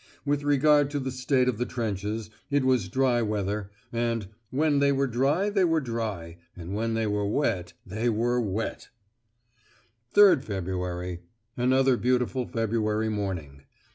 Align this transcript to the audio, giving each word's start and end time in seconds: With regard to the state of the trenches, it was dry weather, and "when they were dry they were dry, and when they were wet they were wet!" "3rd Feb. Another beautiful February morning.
With 0.25 0.41
regard 0.41 0.89
to 0.89 0.99
the 0.99 1.11
state 1.11 1.47
of 1.47 1.59
the 1.59 1.65
trenches, 1.67 2.31
it 2.49 2.65
was 2.65 2.89
dry 2.89 3.21
weather, 3.21 3.69
and 3.93 4.29
"when 4.49 4.79
they 4.79 4.91
were 4.91 5.05
dry 5.05 5.51
they 5.51 5.63
were 5.63 5.79
dry, 5.79 6.37
and 6.57 6.73
when 6.73 6.95
they 6.95 7.05
were 7.05 7.27
wet 7.27 7.73
they 7.85 8.09
were 8.09 8.41
wet!" 8.41 8.89
"3rd 10.15 10.43
Feb. 10.43 11.19
Another 11.55 11.97
beautiful 11.97 12.47
February 12.47 13.09
morning. 13.09 13.61